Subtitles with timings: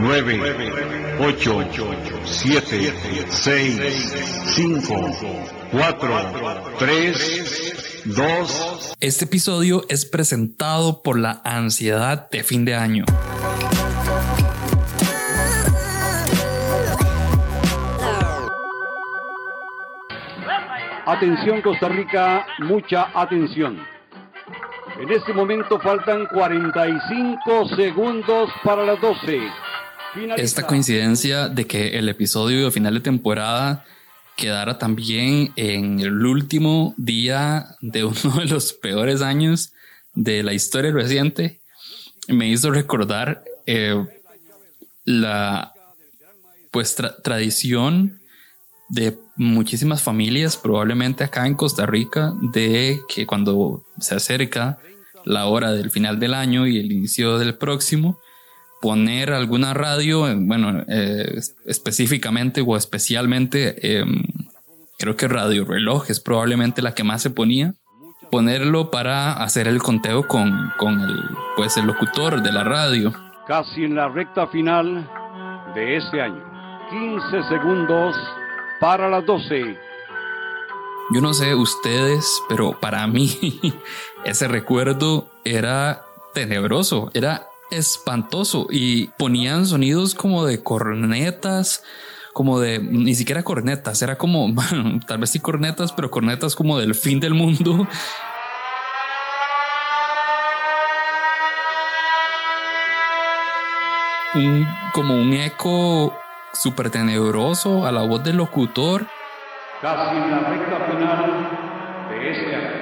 [0.00, 1.68] 9, 8,
[2.24, 2.92] 7,
[3.28, 4.14] 6,
[4.54, 4.94] 5,
[5.70, 6.08] 4,
[6.78, 8.94] 3, 2.
[9.00, 13.04] Este episodio es presentado por la ansiedad de fin de año.
[21.06, 23.78] Atención Costa Rica, mucha atención.
[25.00, 29.40] En este momento faltan 45 segundos para las 12.
[30.36, 33.84] Esta coincidencia de que el episodio de final de temporada
[34.36, 39.72] quedara también en el último día de uno de los peores años
[40.14, 41.60] de la historia reciente
[42.28, 44.04] me hizo recordar eh,
[45.04, 45.72] la
[46.70, 48.20] pues tra- tradición
[48.88, 54.78] de muchísimas familias, probablemente acá en Costa Rica, de que cuando se acerca
[55.24, 58.18] la hora del final del año y el inicio del próximo,
[58.82, 64.04] poner alguna radio, eh, bueno, eh, específicamente o especialmente, eh,
[64.98, 67.74] creo que Radio Reloj es probablemente la que más se ponía,
[68.30, 71.14] ponerlo para hacer el conteo con, con el,
[71.56, 73.12] pues el locutor de la radio.
[73.46, 75.08] Casi en la recta final
[75.76, 76.42] de este año.
[76.90, 78.16] 15 segundos
[78.80, 79.78] para las 12.
[81.14, 83.38] Yo no sé ustedes, pero para mí
[84.24, 86.02] ese recuerdo era
[86.34, 91.82] tenebroso, era espantoso y ponían sonidos como de cornetas,
[92.32, 94.54] como de ni siquiera cornetas, era como
[95.06, 97.86] tal vez sí cornetas, pero cornetas como del fin del mundo.
[104.34, 106.18] Un, como un eco
[106.54, 109.06] súper tenebroso a la voz del locutor.
[109.82, 112.81] Casi en la recta final de este año.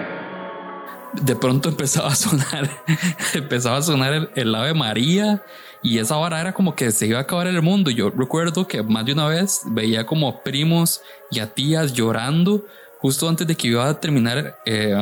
[1.12, 2.70] De pronto empezaba a sonar,
[3.34, 5.42] empezaba a sonar el, Ave María
[5.82, 7.90] y esa vara era como que se iba a acabar el mundo.
[7.90, 12.66] Yo recuerdo que más de una vez veía como a primos y a tías llorando
[12.98, 14.94] justo antes de que iba a terminar eh,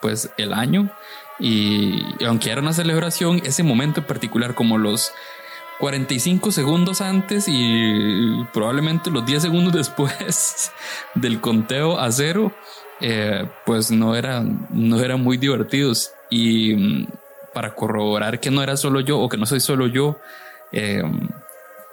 [0.00, 0.90] pues el año
[1.38, 5.12] y, y aunque era una celebración, ese momento en particular como los
[5.78, 10.72] 45 segundos antes y probablemente los 10 segundos después
[11.14, 12.52] del conteo a cero,
[13.00, 16.12] eh, pues no eran, no muy divertidos.
[16.30, 17.06] Y mm,
[17.54, 20.18] para corroborar que no era solo yo o que no soy solo yo,
[20.72, 21.02] eh,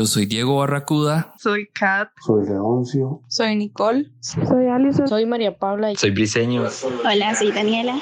[0.00, 2.08] Yo soy Diego Barracuda Soy Kat.
[2.24, 3.20] Soy Leoncio.
[3.28, 4.10] Soy Nicole.
[4.20, 5.06] Soy Alison.
[5.06, 5.92] Soy María Paula.
[5.94, 6.64] Soy Briseño.
[7.04, 8.00] Hola, soy Daniela.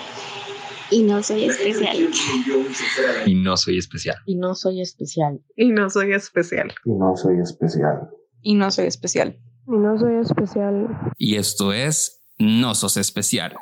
[0.92, 1.96] Y no soy especial.
[3.26, 4.16] Y no soy especial.
[4.26, 5.42] Y no soy especial.
[5.56, 6.72] Y no soy especial.
[6.86, 8.08] Y no soy especial.
[8.42, 9.36] Y no soy especial.
[9.66, 10.86] Y no soy especial.
[11.16, 13.56] y esto es No Sos Especial.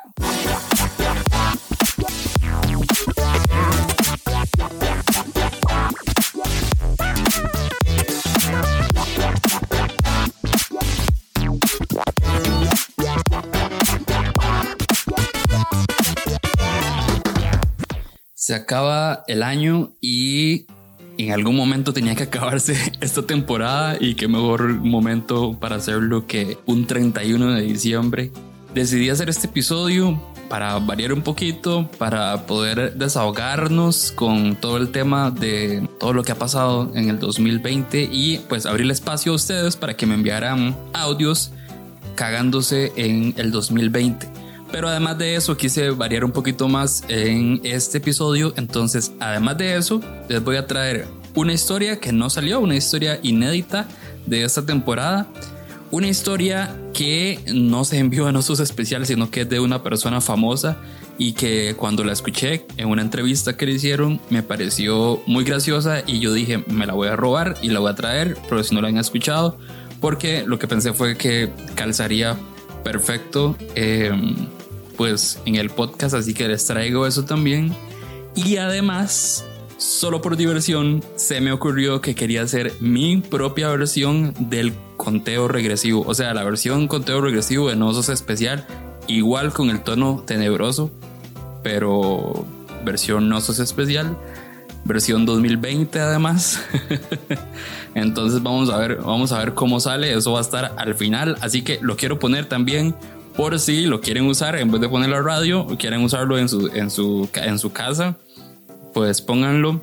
[18.47, 20.67] Se acaba el año y
[21.17, 26.57] en algún momento tenía que acabarse esta temporada y qué mejor momento para hacerlo que
[26.65, 28.31] un 31 de diciembre.
[28.73, 30.17] Decidí hacer este episodio
[30.47, 36.31] para variar un poquito, para poder desahogarnos con todo el tema de todo lo que
[36.31, 40.73] ha pasado en el 2020 y pues abrir espacio a ustedes para que me enviaran
[40.93, 41.51] audios
[42.15, 44.36] cagándose en el 2020.
[44.71, 48.53] Pero además de eso, quise variar un poquito más en este episodio.
[48.57, 53.19] Entonces, además de eso, les voy a traer una historia que no salió, una historia
[53.23, 53.87] inédita
[54.25, 55.27] de esta temporada.
[55.89, 60.19] Una historia que no se envió a nosotros especiales, sino que es de una persona
[60.19, 60.77] famosa
[61.17, 66.03] y que cuando la escuché en una entrevista que le hicieron me pareció muy graciosa
[66.05, 68.75] y yo dije me la voy a robar y la voy a traer, pero si
[68.75, 69.57] no la han escuchado,
[69.99, 72.37] porque lo que pensé fue que calzaría
[72.83, 74.11] perfecto eh,
[74.97, 77.73] pues en el podcast, así que les traigo eso también.
[78.35, 79.45] Y además,
[79.77, 86.03] solo por diversión, se me ocurrió que quería hacer mi propia versión del conteo regresivo,
[86.05, 88.65] o sea, la versión conteo regresivo de Nosos especial,
[89.07, 90.91] igual con el tono tenebroso,
[91.63, 92.45] pero
[92.83, 94.17] versión Nosos especial
[94.87, 96.63] versión 2020 además.
[97.93, 100.13] Entonces vamos a ver, vamos a ver cómo sale.
[100.13, 101.37] Eso va a estar al final.
[101.41, 102.95] Así que lo quiero poner también
[103.37, 106.49] por si lo quieren usar en vez de poner la radio o quieren usarlo en
[106.49, 108.15] su, en su, en su casa.
[108.95, 109.81] Pues pónganlo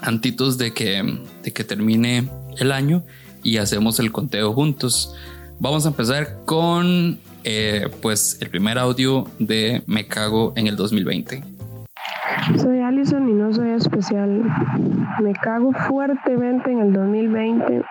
[0.00, 1.02] antitos de que,
[1.42, 3.02] de que termine el año
[3.42, 5.12] y hacemos el conteo juntos.
[5.58, 11.42] Vamos a empezar con eh, pues el primer audio de Me cago en el 2020.
[12.56, 14.44] Soy Allison y no soy especial.
[15.20, 17.82] Me cago fuertemente en el 2020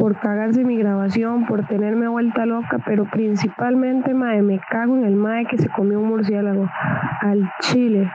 [0.00, 5.14] por cagarse mi grabación, por tenerme vuelta loca, pero principalmente, mae, me cago en el
[5.14, 6.66] mae que se comió un murciélago
[7.20, 8.10] al chile.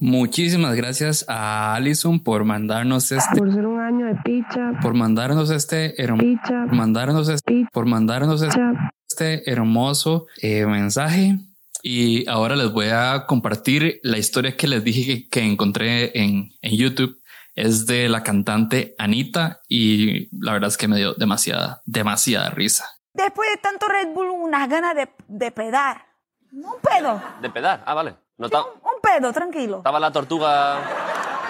[0.00, 3.38] Muchísimas gracias a Allison por mandarnos este.
[3.38, 4.72] Por ser un año de picha.
[4.80, 6.24] Por mandarnos este hermoso.
[6.24, 6.66] Picha.
[6.66, 7.66] Mandarnos este.
[7.70, 8.60] Por mandarnos este,
[9.06, 11.40] este hermoso eh, mensaje.
[11.82, 16.52] Y ahora les voy a compartir la historia que les dije que, que encontré en,
[16.62, 17.18] en, YouTube.
[17.58, 22.88] Es de la cantante Anita y la verdad es que me dio demasiada, demasiada risa.
[23.12, 26.06] Después de tanto Red Bull, unas ganas de, de pedar.
[26.52, 27.20] Un pedo.
[27.42, 28.14] De pedar, ah, vale.
[28.36, 29.78] No sí, un, un, pedo, tranquilo.
[29.78, 30.78] Estaba la tortuga.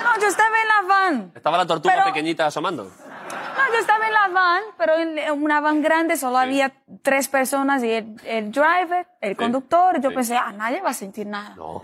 [0.02, 1.32] No, yo estaba en la van.
[1.34, 2.06] Estaba la tortuga pero...
[2.06, 2.84] pequeñita asomando.
[2.84, 6.44] No, yo estaba en la van, pero en una van grande solo sí.
[6.44, 6.72] había
[7.02, 9.36] tres personas y el, el driver, el sí.
[9.36, 10.00] conductor.
[10.00, 10.14] Yo sí.
[10.14, 11.54] pensé, ah, nadie va a sentir nada.
[11.54, 11.82] No.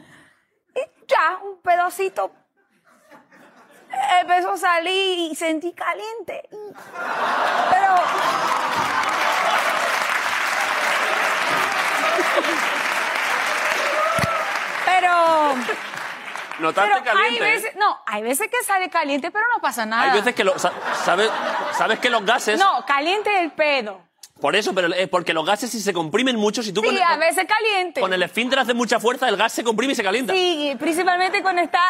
[0.74, 2.32] Y ya, un pedacito
[4.20, 6.48] empezó a salir y sentí caliente.
[7.70, 7.94] Pero.
[14.84, 15.54] Pero.
[16.60, 17.44] ¿Notaste pero caliente?
[17.44, 20.02] Hay veces, no, hay veces que sale caliente, pero no pasa nada.
[20.04, 21.30] Hay veces que lo, sabes,
[21.72, 22.58] sabes que los gases.
[22.58, 24.00] No, caliente el pedo.
[24.40, 26.98] Por eso, pero es porque los gases si se comprimen mucho, si tú sí, con,
[26.98, 28.00] a veces caliente.
[28.00, 30.32] con el esfínter haces mucha fuerza, el gas se comprime y se calienta.
[30.32, 31.80] Sí, principalmente cuando está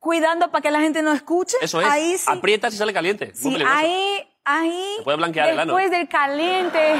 [0.00, 1.56] cuidando para que la gente no escuche.
[1.60, 1.86] Eso es.
[1.86, 2.24] Ahí sí.
[2.28, 3.30] Aprietas y sale caliente.
[3.34, 4.94] Sí, ahí, ahí.
[4.96, 5.76] Se puede blanquear el ano.
[5.76, 6.94] Después del caliente.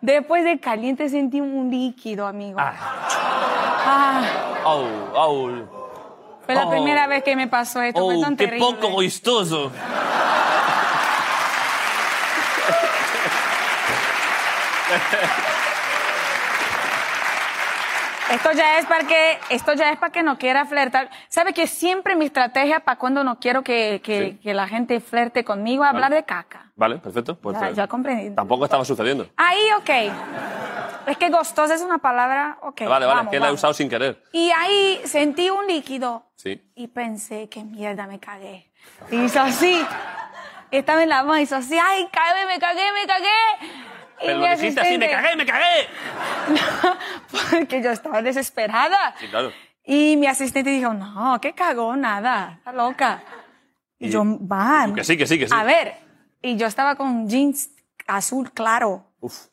[0.00, 2.58] Después del caliente sentí un líquido, amigo.
[2.60, 2.74] Ah.
[3.84, 4.62] Ah.
[4.64, 5.50] Oh, oh.
[6.44, 8.00] Fue la primera vez que me pasó esto.
[8.00, 8.66] fue Oh, tan qué terrible.
[8.66, 9.70] poco gustoso.
[18.32, 21.10] Esto ya es para que, esto ya es para que no quiera flirtar.
[21.28, 24.38] ¿Sabe que siempre mi estrategia para cuando no quiero que, que, Sí.
[24.42, 26.16] que la gente flirte conmigo es hablar Vale.
[26.16, 26.70] de caca?
[26.74, 27.36] Vale, perfecto.
[27.38, 28.34] Pues, Ya, eh, ya comprendí.
[28.34, 29.28] Tampoco estaba sucediendo.
[29.36, 29.90] Ahí, ok.
[31.08, 32.80] Es que gostosa es una palabra, ok.
[32.82, 33.60] vale, vale, vamos, que la he vamos.
[33.60, 34.22] usado sin querer.
[34.32, 36.62] Y ahí sentí un líquido Sí.
[36.74, 38.70] y pensé, qué mierda, me cagué.
[39.10, 39.84] Y hizo así.
[40.70, 43.81] Estaba en la mano y hizo así, ay, cagué, me cagué, me cagué.
[44.24, 45.88] Pero lo dijiste así, me cagué, me cagué.
[47.50, 49.14] Porque yo estaba desesperada.
[49.18, 49.52] Sí, claro.
[49.84, 53.22] Y mi asistente dijo, no, que cagó, nada, está loca.
[53.98, 54.86] Y, Y- yo, va.
[54.94, 55.54] Que sí, que sí, que sí.
[55.56, 55.94] A ver,
[56.40, 57.70] y yo estaba con jeans
[58.06, 59.04] azul claro.
[59.20, 59.46] Uf.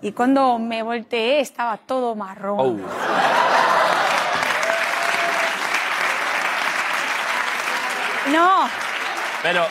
[0.00, 2.58] Y cuando me volteé estaba todo marrón.
[2.84, 2.88] Oh.
[8.30, 8.68] No,
[9.42, 9.66] Pero,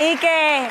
[0.00, 0.68] y que,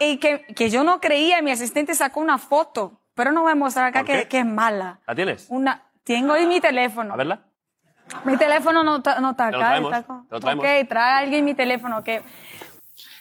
[0.00, 3.56] y que, que yo no creía, mi asistente sacó una foto, pero no voy a
[3.56, 5.00] mostrar acá ¿Por que, que es mala.
[5.06, 5.46] ¿la tienes?
[5.48, 7.14] Una, tengo ahí mi teléfono.
[7.14, 7.42] A verla.
[8.24, 9.66] Mi teléfono no está, no está Te lo acá.
[9.68, 10.24] traemos, está acá.
[10.28, 10.64] te lo traemos.
[10.64, 12.04] Ok, trae alguien mi teléfono.
[12.04, 12.22] que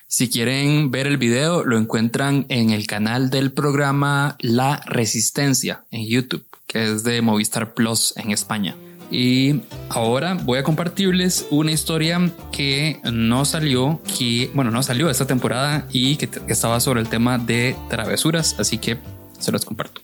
[0.07, 6.05] Si quieren ver el video, lo encuentran en el canal del programa La Resistencia en
[6.07, 8.75] YouTube, que es de Movistar Plus en España.
[9.17, 12.19] Y ahora voy a compartirles una historia
[12.51, 17.37] que no salió, que, bueno, no salió esta temporada y que, estaba sobre el tema
[17.37, 18.97] de travesuras, así que
[19.39, 20.01] se los comparto.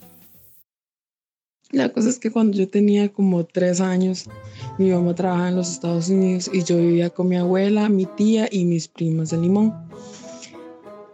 [1.72, 4.30] La cosa es que cuando yo tenía como tres años,
[4.77, 8.48] mi mamá trabajaba en los Estados Unidos y yo vivía con mi abuela, mi tía
[8.50, 9.74] y mis primas de limón.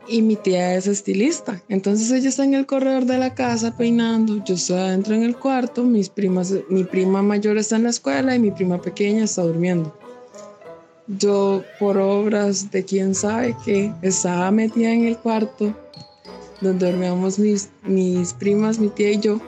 [0.10, 1.62] Y mi tía es estilista.
[1.68, 5.38] Entonces ella está en el corredor de la casa peinando, yo estoy adentro en el
[5.38, 9.42] cuarto, mis primas, mi prima mayor está en la escuela y mi prima pequeña está
[9.42, 9.98] durmiendo.
[11.08, 15.74] Yo, por obras de quién sabe qué, estaba metida en el cuarto
[16.62, 19.40] donde dormíamos mis, mis primas, mi tía y yo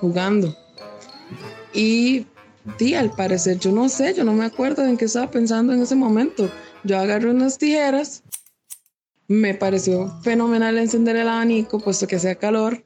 [0.00, 0.54] jugando.
[1.72, 2.26] Y
[2.78, 5.82] di, al parecer, yo no sé, yo no me acuerdo en qué estaba pensando en
[5.82, 6.50] ese momento.
[6.84, 8.22] Yo agarré unas tijeras,
[9.30, 12.82] me pareció fenomenal encender el abanico, puesto que hacía calor.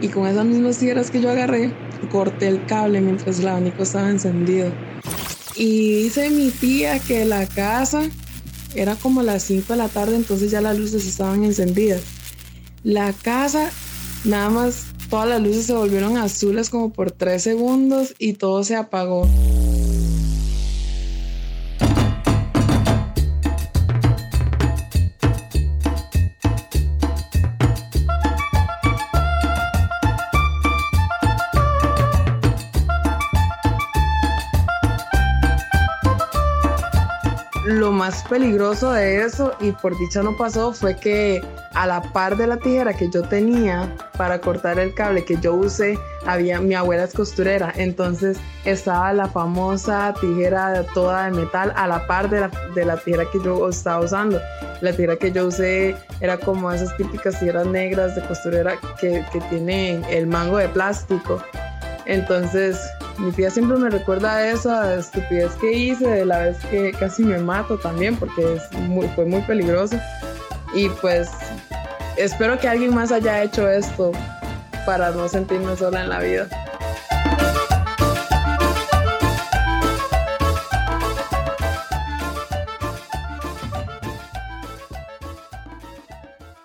[0.00, 1.72] Y con esas mismas tijeras que yo agarré,
[2.10, 4.72] corté el cable mientras el abanico estaba encendido.
[5.54, 8.10] Y dice mi tía que la casa
[8.74, 12.02] era como las 5 de la tarde, entonces ya las luces estaban encendidas.
[12.82, 13.70] La casa,
[14.24, 18.74] nada más, todas las luces se volvieron azules como por 3 segundos y todo se
[18.74, 19.28] apagó.
[38.04, 41.42] Más peligroso de eso, y por dicha no pasó, fue que
[41.72, 45.54] a la par de la tijera que yo tenía para cortar el cable que yo
[45.54, 51.86] usé, había mi abuela es costurera, entonces estaba la famosa tijera toda de metal a
[51.86, 54.38] la par de la, de la tijera que yo estaba usando.
[54.82, 59.40] La tijera que yo usé era como esas típicas tijeras negras de costurera que, que
[59.48, 61.42] tienen el mango de plástico.
[62.04, 62.78] Entonces,
[63.18, 67.38] mi tía siempre me recuerda esa estupidez que hice, de la vez que casi me
[67.38, 69.96] mato también, porque es muy, fue muy peligroso.
[70.74, 71.28] Y pues
[72.16, 74.12] espero que alguien más haya hecho esto
[74.84, 76.48] para no sentirme sola en la vida.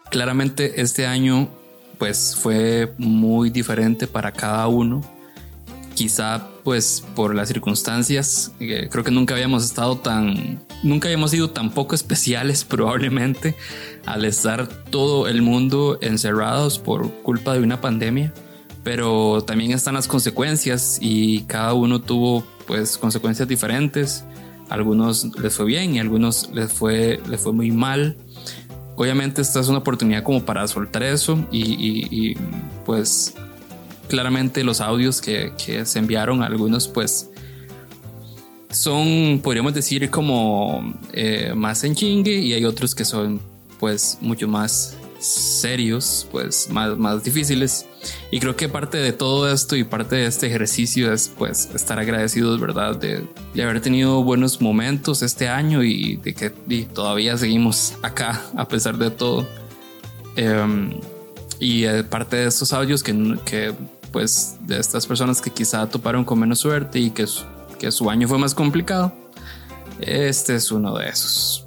[0.09, 1.47] Claramente este año
[1.99, 5.03] pues fue muy diferente para cada uno
[5.99, 11.49] quizá pues por las circunstancias, eh, creo que nunca habíamos estado tan, nunca habíamos sido
[11.49, 13.53] tan poco especiales probablemente
[14.05, 18.33] al estar todo el mundo encerrados por culpa de una pandemia,
[18.81, 24.23] pero también están las consecuencias y cada uno tuvo pues consecuencias diferentes,
[24.69, 28.15] algunos les fue bien y algunos les fue, les fue muy mal.
[28.95, 32.37] Obviamente esta es una oportunidad como para soltar eso y, y, y
[32.85, 33.35] pues
[34.09, 37.29] claramente los audios que, que, se enviaron, algunos pues
[38.71, 43.39] son, podríamos decir, como eh, más en chingue y hay otros que son
[43.79, 47.85] pues mucho más serios, pues más, más difíciles.
[48.31, 51.99] Y creo que parte de todo esto y parte de este ejercicio es pues estar
[51.99, 52.95] agradecidos, ¿verdad?
[52.95, 58.41] De, de haber tenido buenos momentos este año y de que y todavía seguimos acá
[58.55, 59.47] a pesar de todo.
[60.37, 60.91] Um,
[61.59, 63.73] y eh, parte de estos audios que, que
[64.11, 67.45] pues de estas personas que quizá toparon con menos suerte y que su,
[67.79, 69.13] que su año fue más complicado.
[69.99, 71.65] Este es uno de esos.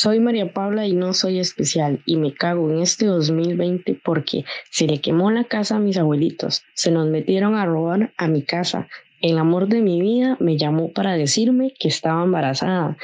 [0.00, 4.86] Soy María Paula y no soy especial y me cago en este 2020 porque se
[4.86, 8.86] le quemó la casa a mis abuelitos, se nos metieron a robar a mi casa,
[9.20, 12.96] el amor de mi vida me llamó para decirme que estaba embarazada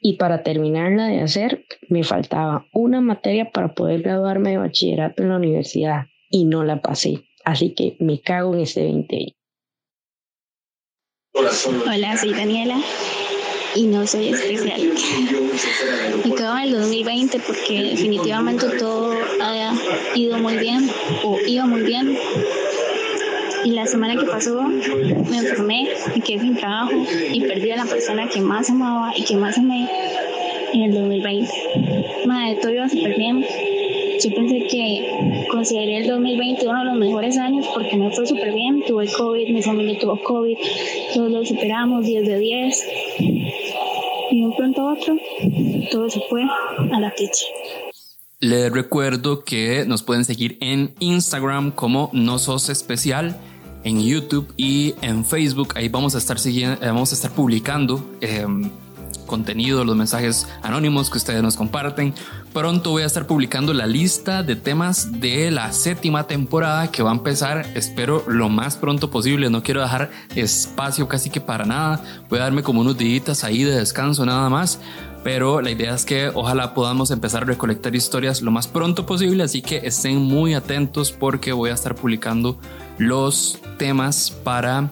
[0.00, 5.28] y para terminarla de hacer me faltaba una materia para poder graduarme de bachillerato en
[5.30, 7.24] la universidad y no la pasé.
[7.44, 9.34] Así que me cago en este 20.
[11.32, 12.76] Hola, soy Daniela
[13.74, 14.80] y no soy especial.
[16.24, 19.72] Me cago en el 2020 porque definitivamente todo ha
[20.14, 20.90] ido muy bien
[21.24, 22.16] o iba muy bien
[23.64, 26.92] y la semana que pasó me enfermé, me quedé sin trabajo
[27.32, 29.88] y perdí a la persona que más amaba y que más amé
[30.72, 31.52] en el 2020.
[32.26, 33.44] Madre, todo iba súper bien.
[34.22, 38.52] Yo pensé que consideré el 2020 uno de los mejores años porque me fue súper
[38.52, 38.82] bien.
[38.86, 40.56] Tuve COVID, mi familia tuvo COVID,
[41.14, 42.84] todos lo superamos 10 de 10.
[44.32, 45.16] Y de un pronto a otro,
[45.90, 47.44] todo se fue a la picha.
[48.40, 53.36] Les recuerdo que nos pueden seguir en Instagram como No Sos Especial,
[53.84, 55.74] en YouTube y en Facebook.
[55.74, 58.46] Ahí vamos a estar siguiendo, eh, vamos a estar publicando eh,
[59.30, 62.14] contenido, los mensajes anónimos que ustedes nos comparten.
[62.52, 67.10] Pronto voy a estar publicando la lista de temas de la séptima temporada que va
[67.10, 69.48] a empezar, espero lo más pronto posible.
[69.48, 72.02] No quiero dejar espacio casi que para nada.
[72.28, 74.80] Voy a darme como unos días ahí de descanso nada más.
[75.22, 79.44] Pero la idea es que ojalá podamos empezar a recolectar historias lo más pronto posible.
[79.44, 82.58] Así que estén muy atentos porque voy a estar publicando
[83.00, 84.90] los temas para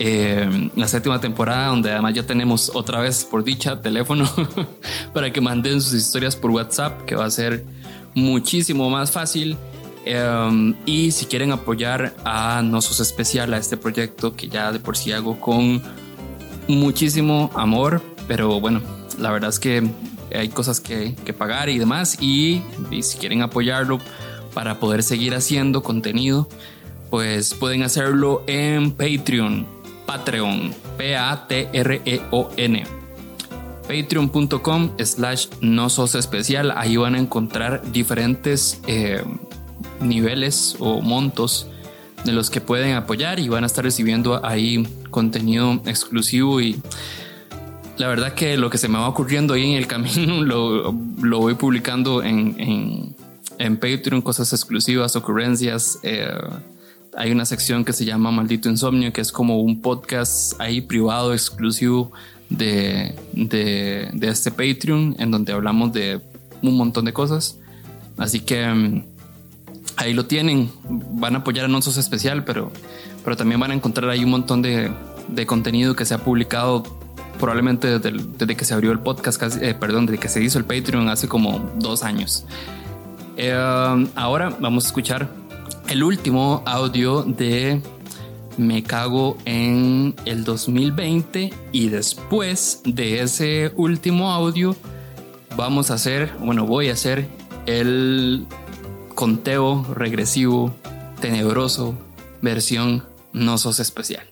[0.00, 4.28] eh, la séptima temporada, donde además ya tenemos otra vez por dicha teléfono
[5.14, 7.64] para que manden sus historias por WhatsApp, que va a ser
[8.14, 9.56] muchísimo más fácil.
[10.04, 14.96] Um, y si quieren apoyar a Nosos Especial, a este proyecto que ya de por
[14.96, 15.80] sí hago con
[16.66, 18.82] muchísimo amor, pero bueno,
[19.18, 19.88] la verdad es que
[20.34, 22.18] hay cosas que, que pagar y demás.
[22.20, 24.00] Y, y si quieren apoyarlo
[24.52, 26.48] para poder seguir haciendo contenido,
[27.14, 29.64] pues pueden hacerlo en Patreon,
[30.04, 32.82] Patreon, P-A-T-R-E-O-N.
[33.86, 36.72] Patreon.com slash no sos especial.
[36.76, 39.22] Ahí van a encontrar diferentes eh,
[40.00, 41.68] niveles o montos
[42.24, 46.82] de los que pueden apoyar y van a estar recibiendo ahí contenido exclusivo y
[47.96, 50.92] la verdad que lo que se me va ocurriendo ahí en el camino lo,
[51.22, 53.14] lo voy publicando en, en,
[53.58, 56.00] en, Patreon, cosas exclusivas, ocurrencias.
[56.02, 56.26] Eh,
[57.16, 61.32] hay una sección que se llama Maldito Insomnio, que es como un podcast ahí privado,
[61.32, 62.12] exclusivo
[62.48, 66.20] de, de, este Patreon, en donde hablamos de
[66.62, 67.58] un montón de cosas.
[68.16, 69.02] Así que um,
[69.96, 70.70] ahí lo tienen.
[70.88, 72.72] Van a apoyar a Nonsos Especial, pero,
[73.22, 74.90] pero también van a encontrar ahí un montón de,
[75.28, 76.82] de contenido que se ha publicado
[77.38, 80.64] probablemente desde, desde, que se abrió el podcast, eh, perdón, desde que se hizo el
[80.64, 82.44] Patreon hace como dos años.
[83.36, 83.52] Eh,
[84.14, 85.43] ahora vamos a escuchar
[85.88, 87.80] el último audio de
[88.56, 94.76] Me cago en el 2020 y después de ese último audio
[95.56, 97.26] vamos a hacer, bueno, voy a hacer
[97.66, 98.46] el
[99.14, 100.74] conteo regresivo
[101.20, 101.98] tenebroso
[102.42, 104.26] versión no sos especial.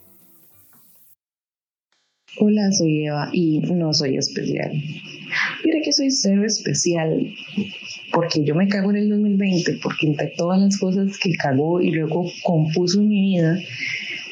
[2.38, 4.72] Hola, soy Eva y no soy especial.
[5.64, 7.34] Mira que soy cero especial
[8.12, 11.90] porque yo me cago en el 2020, porque entre todas las cosas que cagó y
[11.90, 13.59] luego compuso mi vida,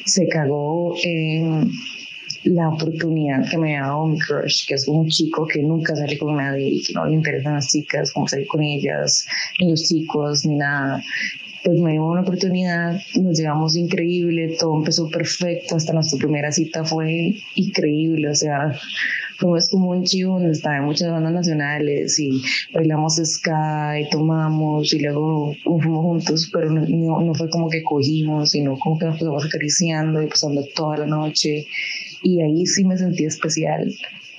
[0.05, 1.71] se cagó en
[2.43, 6.17] la oportunidad que me ha dado mi crush, que es un chico que nunca sale
[6.17, 9.25] con nadie y que no le interesan las chicas, como salir con ellas,
[9.59, 11.03] ni los chicos, ni nada.
[11.63, 16.83] Pues me dio una oportunidad, nos llevamos increíble, todo empezó perfecto, hasta nuestra primera cita
[16.83, 18.73] fue increíble, o sea,
[19.41, 22.41] fuimos como un chivo donde estaban muchas bandas nacionales y
[22.73, 28.51] bailamos ska y tomamos y luego fuimos juntos, pero no, no fue como que cogimos,
[28.51, 31.65] sino como que nos fuimos acariciando y pasando toda la noche
[32.23, 33.91] y ahí sí me sentí especial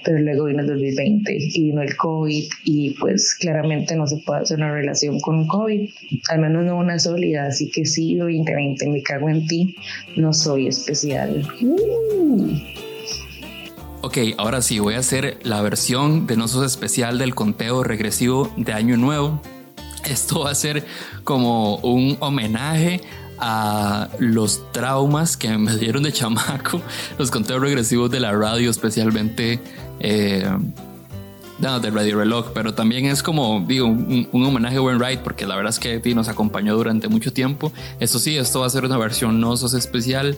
[0.05, 4.41] pero luego vino el 2020 y vino el COVID y pues claramente no se puede
[4.41, 5.89] hacer una relación con COVID,
[6.29, 9.77] al menos no una sólida, así que sí, 2020, me cago en ti,
[10.17, 11.47] no soy especial.
[11.61, 12.72] Uh.
[14.05, 18.53] Ok, ahora sí, voy a hacer la versión de No Sos Especial del conteo regresivo
[18.57, 19.41] de Año Nuevo.
[20.05, 20.85] Esto va a ser
[21.23, 23.01] como un homenaje
[23.39, 26.83] a los traumas que me dieron de chamaco,
[27.19, 29.61] los conteos regresivos de la radio, especialmente
[30.01, 30.51] eh,
[31.61, 35.21] no, de Radio Reloj, pero también es como, digo, un, un homenaje a Wayne Wright,
[35.21, 37.73] porque la verdad es que nos acompañó durante mucho tiempo.
[38.01, 40.37] Eso sí, esto va a ser una versión no sos especial,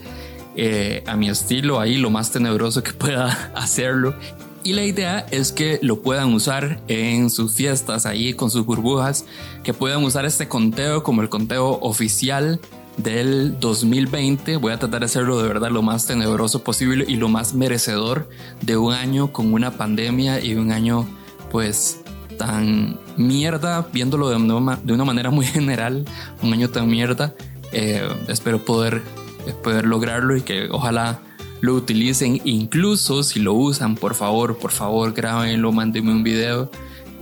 [0.57, 4.15] eh, a mi estilo, ahí lo más tenebroso que pueda hacerlo.
[4.63, 9.27] Y la idea es que lo puedan usar en sus fiestas, ahí con sus burbujas,
[9.63, 12.61] que puedan usar este conteo como el conteo oficial
[12.97, 14.57] del 2020.
[14.57, 18.29] Voy a tratar de hacerlo de verdad lo más tenebroso posible y lo más merecedor
[18.63, 21.07] de un año con una pandemia y un año
[21.51, 22.01] pues
[22.39, 26.05] tan mierda, viéndolo de una, manera muy general,
[26.43, 27.35] un año tan mierda.
[27.73, 29.03] Eh, espero poder,
[29.53, 31.21] poder lograrlo y que ojalá
[31.61, 36.71] lo utilicen, incluso si lo usan, por favor, por favor, grábenlo, mándenme un video.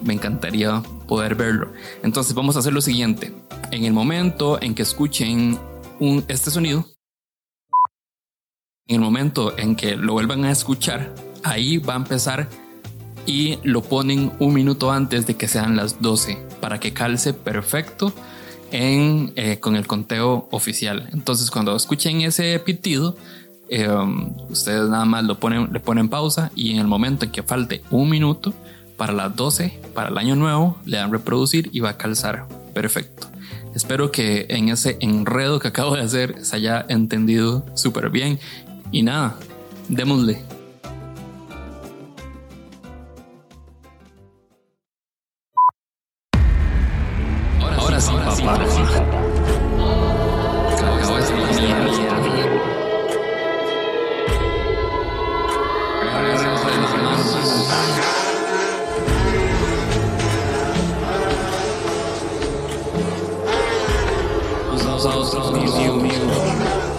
[0.03, 1.73] Me encantaría poder verlo.
[2.03, 3.33] Entonces vamos a hacer lo siguiente.
[3.71, 5.59] En el momento en que escuchen
[6.01, 6.87] un, este sonido,
[8.89, 12.49] en el momento en que lo vuelvan a escuchar, ahí va a empezar
[13.27, 18.13] y lo ponen un minuto antes de que sean las 12 para que calce perfecto
[18.73, 21.09] en, eh, con el conteo oficial.
[21.13, 23.17] Entonces cuando escuchen ese pitido,
[23.69, 23.89] eh,
[24.51, 27.83] ustedes nada más lo ponen, le ponen pausa y en el momento en que falte
[27.91, 28.53] un minuto,
[28.97, 32.47] para las 12, para el año nuevo, le dan reproducir y va a calzar.
[32.73, 33.29] Perfecto.
[33.75, 38.39] Espero que en ese enredo que acabo de hacer se haya entendido súper bien.
[38.93, 39.37] Y nada,
[39.89, 40.52] démosle.
[64.93, 66.13] Unos a otros, mío, mío.
[66.13, 66.92] Ahora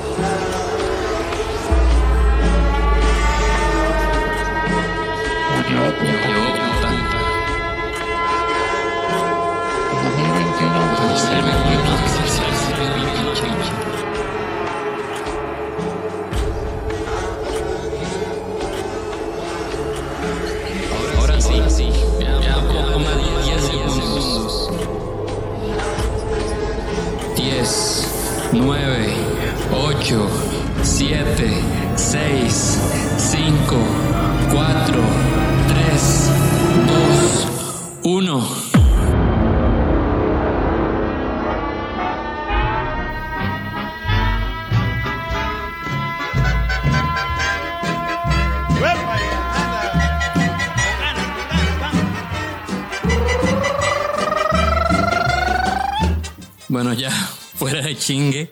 [56.97, 57.12] Ya
[57.56, 58.51] fuera de chingue.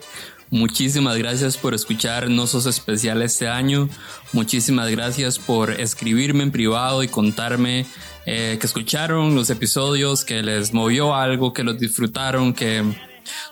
[0.50, 3.88] Muchísimas gracias por escuchar No Sos Especial este año.
[4.34, 7.86] Muchísimas gracias por escribirme en privado y contarme
[8.26, 12.84] eh, que escucharon los episodios, que les movió algo, que los disfrutaron, que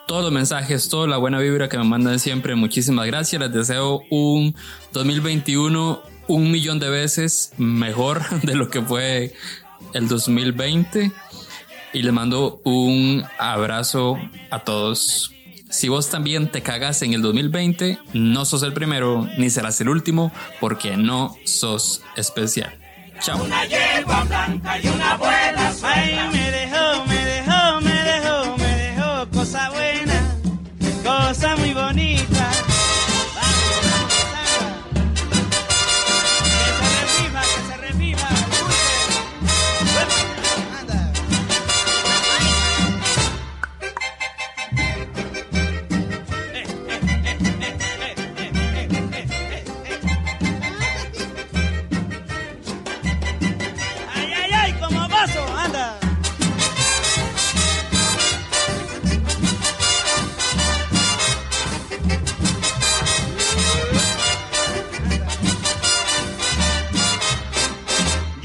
[0.08, 2.56] todos los mensajes, toda la buena vibra que me mandan siempre.
[2.56, 3.41] Muchísimas gracias.
[3.41, 4.56] Les deseo un
[4.91, 9.34] 2021 un millón de veces mejor de lo que fue
[9.93, 11.12] el 2020
[11.93, 14.17] y les mando un abrazo
[14.49, 15.34] a todos.
[15.69, 19.89] Si vos también te cagas en el 2020, no sos el primero ni serás el
[19.89, 22.78] último porque no sos especial.
[23.21, 23.43] Chao.
[23.43, 25.71] Una yegua blanca y una buena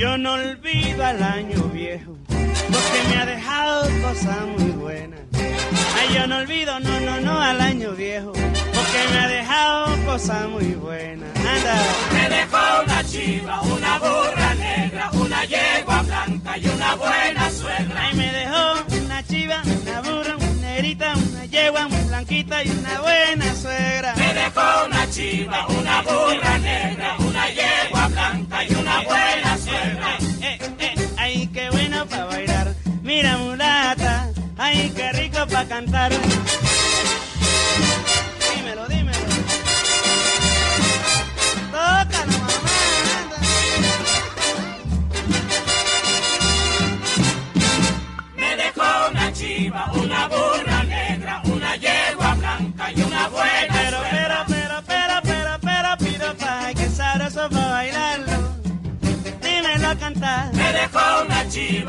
[0.04, 5.20] Yo no olvido al año viejo, porque me ha dejado cosas muy buenas.
[5.32, 10.46] Ay, yo no olvido, no, no, no, al año viejo, porque me ha dejado cosas
[10.50, 11.30] muy buenas.
[11.38, 11.76] Anda.
[12.12, 18.06] Me dejó una chiva, una burra negra, una yegua blanca y una buena suegra.
[18.06, 20.36] Ay, me dejó una chiva, una burra,
[20.84, 24.14] negrita, una yegua muy blanquita y una buena suegra.
[24.16, 30.18] Me dejó una chiva, una burra negra, una yegua blanca y una buena suegra.
[30.42, 32.74] Eh, eh, ay, qué bueno para bailar.
[33.02, 36.12] Mira, mulata, ay, qué rico para cantar.
[38.54, 39.03] Dímelo, dímelo.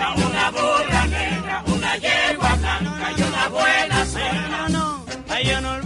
[0.04, 4.68] una burra negra, una yegua blanca y una buena cena.
[4.70, 5.85] No, no, no, yo no